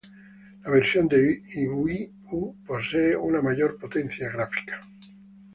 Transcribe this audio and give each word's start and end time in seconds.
La 0.63 0.71
versión 0.71 1.07
de 1.07 1.43
Wii 1.75 2.11
U 2.31 2.55
posee 2.65 3.15
una 3.15 3.39
mayor 3.39 3.77
potencia 3.77 4.31
gráfica. 4.31 4.81